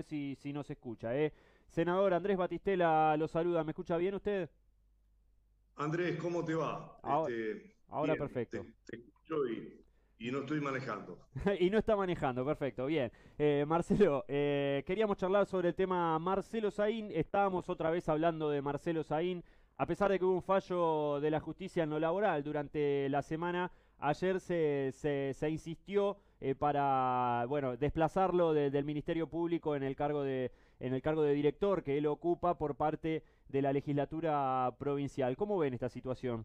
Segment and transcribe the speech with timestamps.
[0.00, 1.16] ver si, si nos escucha.
[1.16, 1.32] ¿eh?
[1.68, 3.62] Senador Andrés Batistela lo saluda.
[3.64, 4.48] ¿Me escucha bien usted?
[5.76, 6.98] Andrés, ¿cómo te va?
[7.02, 7.32] Ahora,
[8.12, 8.66] este, perfecto.
[8.86, 9.46] Te, escucho
[10.18, 11.18] y, no estoy manejando.
[11.60, 13.10] y no está manejando, perfecto, bien.
[13.38, 17.10] Eh, Marcelo, eh, queríamos charlar sobre el tema Marcelo Saín.
[17.12, 19.42] Estábamos otra vez hablando de Marcelo Saín.
[19.76, 23.22] A pesar de que hubo un fallo de la justicia en lo laboral durante la
[23.22, 30.22] semana, ayer se, se, insistió eh, para bueno desplazarlo del Ministerio Público en el cargo
[30.22, 30.50] de
[30.80, 35.36] en el cargo de director que él ocupa por parte de la legislatura provincial.
[35.36, 36.44] ¿Cómo ven esta situación?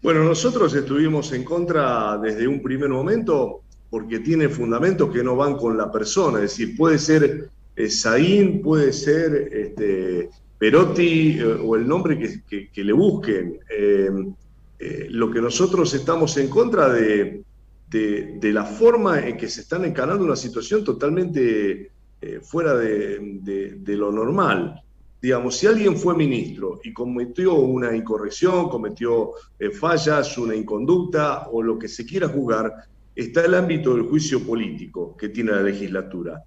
[0.00, 5.56] Bueno, nosotros estuvimos en contra desde un primer momento porque tiene fundamentos que no van
[5.56, 11.86] con la persona, es decir, puede ser eh, puede ser este, Perotti eh, o el
[11.86, 13.58] nombre que, le busquen.
[13.70, 17.42] Eh, lo que nosotros estamos en contra de,
[17.90, 24.12] de, la forma en que se están encarando una situación totalmente eh, fuera de, lo
[24.12, 24.82] normal.
[25.20, 31.62] Digamos, si alguien fue ministro y cometió una incorrección, cometió eh, fallas, una inconducta o
[31.62, 32.72] lo que se quiera juzgar,
[33.16, 36.42] está el ámbito del juicio político que tiene la legislatura.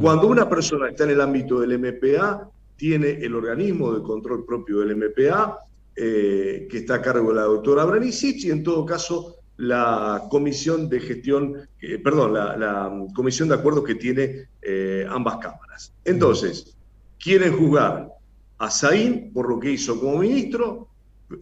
[0.00, 4.80] Cuando una persona está en el ámbito del MPA, tiene el organismo de control propio
[4.80, 5.60] del MPA,
[5.94, 10.88] eh, que está a cargo de la doctora Branicic, y en todo caso la comisión
[10.88, 11.68] de gestión,
[12.02, 15.92] perdón, la, comisión de acuerdos que tiene eh, ambas cámaras.
[16.04, 16.76] Entonces,
[17.18, 18.08] quieren juzgar
[18.58, 20.88] a Saín por lo que hizo como ministro,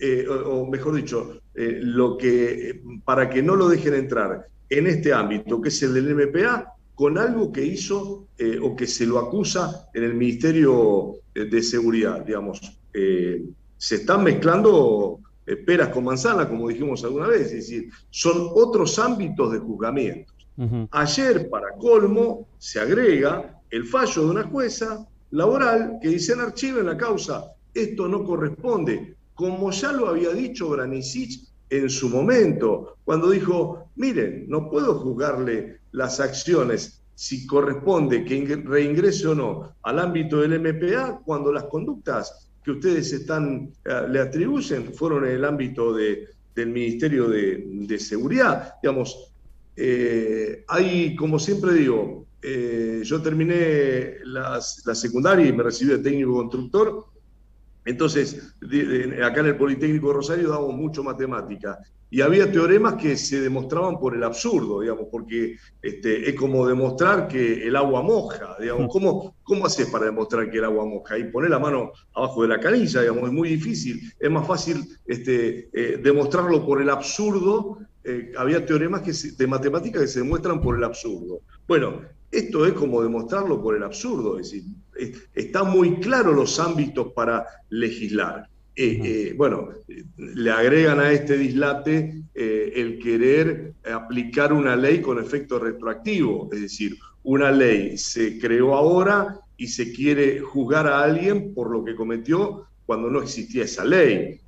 [0.01, 5.13] eh, o, mejor dicho, eh, lo que, para que no lo dejen entrar en este
[5.13, 8.29] ámbito, que es el del MPA, con algo que hizo
[8.63, 12.61] o que se lo acusa en el Ministerio de Seguridad, digamos.
[12.93, 15.19] se están mezclando
[15.67, 20.35] peras con manzana, como dijimos alguna vez, es decir, son otros ámbitos de juzgamientos.
[20.93, 26.79] Ayer, para colmo, se agrega el fallo de una jueza laboral que dice en archivo
[26.79, 32.99] en la causa, esto no corresponde, como ya lo había dicho Granicic en su momento,
[33.05, 39.99] cuando dijo, miren, no puedo juzgarle las acciones si corresponde que reingrese o no al
[39.99, 45.45] ámbito del MPA cuando las conductas que ustedes están, eh, le atribuyen fueron en el
[45.45, 48.75] ámbito de, del Ministerio de, Seguridad.
[48.83, 49.31] Digamos,
[49.77, 56.35] eh, hay, como siempre digo, eh, yo terminé la secundaria y me recibí de técnico
[56.35, 57.07] constructor
[57.85, 58.55] entonces,
[59.23, 61.79] acá en el Politécnico Rosario damos mucho matemática
[62.15, 67.27] y había teoremas que se demostraban por el absurdo, digamos, porque este, es como demostrar
[67.27, 71.19] que el agua moja, digamos, ¿cómo, cómo haces para demostrar que el agua moja?
[71.19, 74.87] Y poner la mano abajo de la canilla, digamos, es muy difícil, es más fácil
[75.07, 79.03] este, eh, demostrarlo por el absurdo, eh, había teoremas
[79.37, 81.41] de matemática que se demuestran por el absurdo.
[81.67, 84.71] Bueno, esto es como demostrarlo por el absurdo, es decir,
[85.35, 88.49] están muy claros los ámbitos para legislar.
[88.77, 89.69] Eh, eh, bueno,
[90.17, 96.61] le agregan a este dislate eh, el querer aplicar una ley con efecto retroactivo, es
[96.61, 101.95] decir, una ley se creó ahora y se quiere juzgar a alguien por lo que
[101.95, 104.41] cometió cuando no existía esa ley.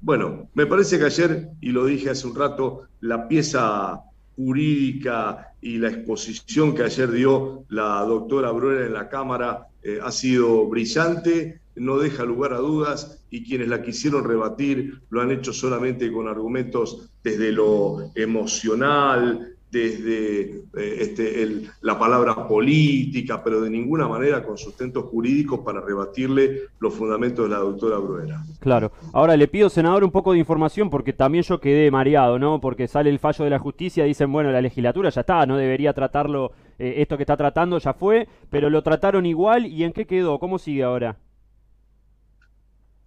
[0.00, 4.00] bueno, me parece que ayer, y lo dije hace un rato, la pieza
[4.40, 10.10] jurídica y la exposición que ayer dio la doctora Bruera en la Cámara eh, ha
[10.10, 15.52] sido brillante, no deja lugar a dudas y quienes la quisieron rebatir lo han hecho
[15.52, 24.08] solamente con argumentos desde lo emocional, desde eh, este, la palabra política, pero de ninguna
[24.08, 28.42] manera con sustentos jurídicos para rebatirle los fundamentos de la doctora Bruera.
[28.58, 28.90] Claro.
[29.12, 32.60] Ahora le pido, senador, un poco de información porque también yo quedé mareado, ¿no?
[32.60, 35.92] Porque sale el fallo de la justicia, dicen, bueno, la legislatura ya está, no debería
[35.92, 40.06] tratarlo, eh, esto que está tratando ya fue, pero lo trataron igual y ¿en qué
[40.06, 40.38] quedó?
[40.38, 41.16] ¿Cómo sigue ahora?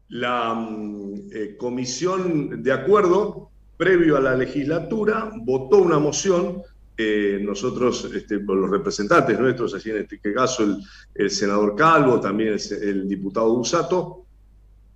[0.08, 3.50] La mm, eh, comisión de acuerdo
[3.84, 6.62] previo a la legislatura, votó una moción,
[6.96, 10.64] eh, nosotros, este, los representantes nuestros, así en este caso
[11.14, 14.26] el, senador Calvo, también el, diputado Busato,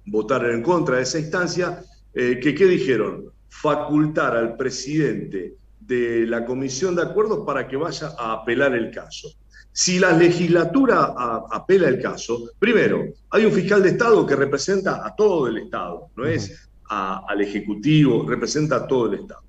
[0.05, 1.83] votaron en contra de esa instancia,
[2.13, 3.25] eh, que ¿qué dijeron?
[3.49, 9.27] Facultar al presidente de la comisión de acuerdos para que vaya a apelar el caso.
[9.73, 11.13] Si la legislatura
[11.51, 16.07] apela el caso, primero, hay un fiscal de Estado que representa a todo el Estado,
[16.15, 19.41] no es al Ejecutivo, representa a todo el Estado.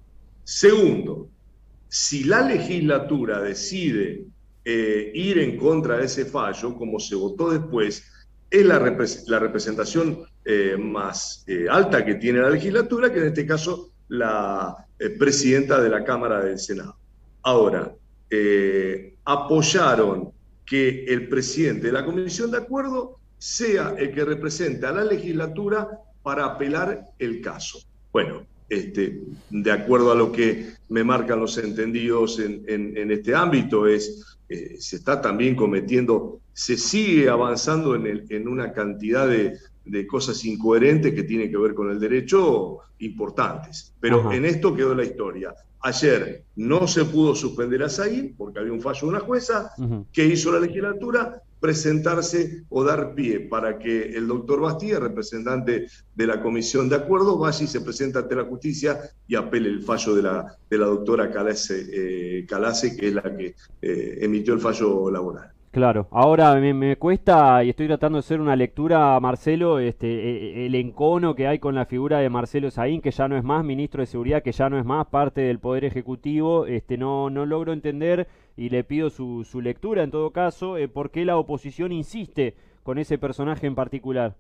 [0.45, 1.29] Segundo,
[1.89, 4.25] si la legislatura decide
[4.65, 8.05] eh, ir en contra de ese fallo, como se votó después,
[8.51, 13.93] es la, representación eh, más eh, alta que tiene la legislatura, que en este caso
[14.09, 14.75] la
[15.19, 16.97] presidenta de la Cámara del Senado.
[17.43, 17.95] Ahora,
[19.25, 20.33] apoyaron
[20.67, 25.89] que el presidente de la comisión de acuerdo sea el que represente a la legislatura
[26.29, 27.79] para apelar el caso.
[28.13, 34.37] Bueno, este, de acuerdo a lo que me marcan los entendidos en, este ámbito, es,
[34.51, 40.45] eh, se está también cometiendo, se sigue avanzando en, en una cantidad de, de, cosas
[40.45, 43.95] incoherentes que tienen que ver con el derecho importantes.
[43.99, 45.55] Pero en esto quedó la historia.
[45.81, 49.73] Ayer no se pudo suspender a Saín porque había un fallo de una jueza.
[50.13, 51.43] que hizo la legislatura?
[51.61, 57.39] Presentarse o dar pie para que el doctor Bastía, representante de la Comisión de Acuerdo,
[57.39, 60.87] vaya y se presente ante la justicia y apele el fallo de la, de la
[60.87, 65.53] doctora Calase, eh, que es la que eh, emitió el fallo laboral.
[65.71, 70.67] Claro, ahora me, cuesta y estoy tratando de hacer una lectura, Marcelo, este, e, e,
[70.67, 73.65] el encono que hay con la figura de Marcelo Saín, que ya no es más
[73.65, 77.45] ministro de Seguridad, que ya no es más parte del Poder Ejecutivo, este, no, no
[77.45, 78.29] logro entender
[78.59, 82.57] y le pido su, su lectura en todo caso, eh, por qué la oposición insiste
[82.83, 84.37] con ese personaje en particular.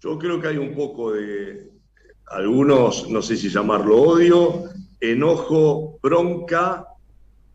[0.00, 1.72] Yo creo que hay un poco de,
[2.28, 4.64] algunos, no sé si llamarlo odio,
[5.00, 6.86] enojo, bronca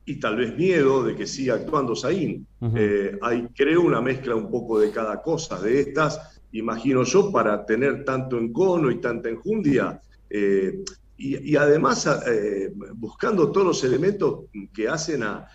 [0.04, 2.46] y tal vez miedo de que siga actuando Saín.
[2.76, 7.66] Eh, hay, creo, una mezcla un poco de cada cosa de estas, imagino yo, para
[7.66, 10.02] tener tanto encono y tanta enjundia.
[10.30, 10.84] Eh,
[11.18, 15.48] y, además eh, buscando todos los elementos que hacen a,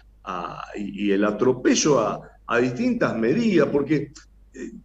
[0.76, 2.28] y, el atropello a,
[2.60, 4.12] distintas medidas, porque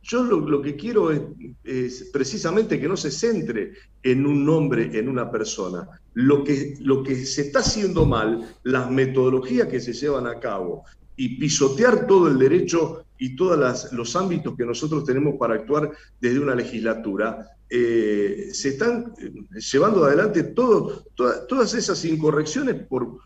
[0.02, 5.30] yo lo, que quiero es, precisamente que no se centre en un nombre, en una
[5.30, 5.86] persona.
[6.14, 10.86] Lo que, lo que se está haciendo mal, las metodologías que se llevan a cabo
[11.18, 16.40] y pisotear todo el derecho y todos los ámbitos que nosotros tenemos para actuar desde
[16.40, 23.20] una legislatura, eh, se están eh, llevando adelante todas esas incorrecciones por,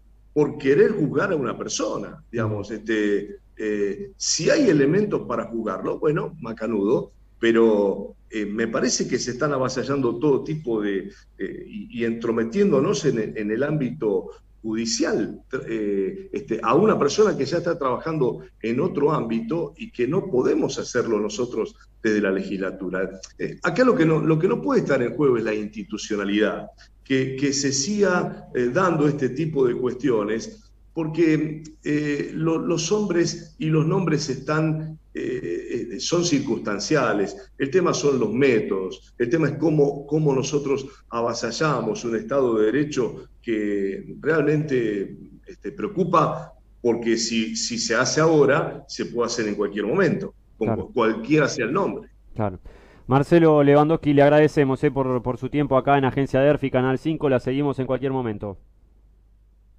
[0.59, 7.11] querer juzgar a una persona, digamos, este, eh, si hay elementos para jugarlo, bueno, macanudo,
[7.39, 8.15] pero
[8.47, 14.29] me parece que se están avasallando todo tipo de, y, entrometiéndonos en, el ámbito
[14.61, 15.41] judicial
[16.31, 20.77] este, a una persona que ya está trabajando en otro ámbito y que no podemos
[20.77, 23.09] hacerlo nosotros desde la legislatura.
[23.63, 26.67] acá lo que, no, lo que no puede estar en juego es la institucionalidad,
[27.03, 30.61] que, que se siga dando este tipo de cuestiones
[30.93, 34.99] porque eh, los hombres y los nombres están,
[35.91, 40.87] eh, eh, son circunstanciales, el tema son los métodos, el tema es cómo, cómo nosotros
[41.09, 48.83] avasallamos un Estado de Derecho que realmente este, preocupa, porque si, si se hace ahora,
[48.87, 52.09] se puede hacer en cualquier momento, con cualquiera sea el nombre.
[52.35, 52.59] Claro.
[53.07, 57.39] Marcelo Lewandowski, le agradecemos por, por su tiempo acá en Agencia DERFI, Canal 5, la
[57.39, 58.57] seguimos en cualquier momento.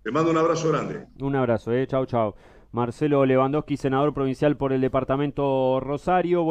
[0.03, 1.07] Te mando un abrazo grande.
[1.21, 1.87] Un abrazo, eh.
[1.87, 2.35] Chau, chau.
[2.73, 6.43] Marcelo Lewandowski, senador provincial por el departamento Rosario.